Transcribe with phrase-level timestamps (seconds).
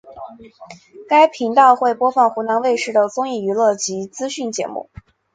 [1.07, 4.89] 该频道会播放湖南卫视的综艺娱乐及资讯节目。